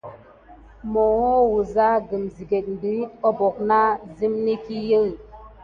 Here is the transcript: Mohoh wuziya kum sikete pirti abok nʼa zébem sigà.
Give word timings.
Mohoh 0.91 1.41
wuziya 1.51 1.89
kum 2.07 2.23
sikete 2.35 2.71
pirti 2.81 3.09
abok 3.27 3.55
nʼa 3.67 3.81
zébem 4.17 4.45
sigà. 4.63 4.99